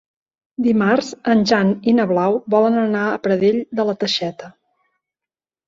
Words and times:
Dimarts 0.67 1.09
en 1.33 1.43
Jan 1.51 1.69
i 1.91 1.95
na 1.99 2.07
Blau 2.13 2.39
volen 2.55 2.81
anar 2.85 3.05
a 3.13 3.21
Pradell 3.29 3.63
de 3.81 3.89
la 3.93 3.97
Teixeta. 4.07 4.53